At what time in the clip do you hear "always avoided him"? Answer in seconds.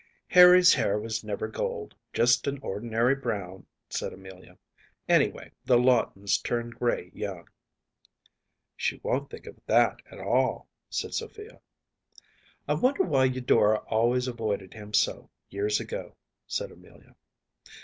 13.91-14.91